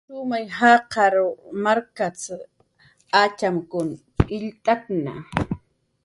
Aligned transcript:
"Shumay 0.07 0.45
jaqar 0.57 1.13
markst"" 1.63 2.27
atxamkun 3.21 3.89
illt'atna" 4.35 5.13